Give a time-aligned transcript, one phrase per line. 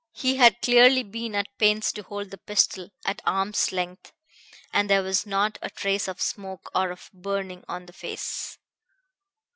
[0.13, 4.11] He had clearly been at pains to hold the pistol at arm's length,
[4.73, 8.57] and there was not a trace of smoke or of burning on the face.